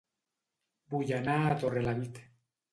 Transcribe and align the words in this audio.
Vull 0.95 1.13
anar 1.19 1.37
a 1.45 1.53
Torrelavit 1.63 2.21